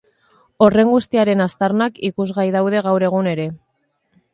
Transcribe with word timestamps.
Horren 0.67 0.89
guztiaren 0.93 1.45
aztarnak 1.47 2.03
ikusgai 2.13 2.49
daude 2.59 2.85
gaur 2.91 3.11
egun 3.15 3.35
ere. 3.39 3.51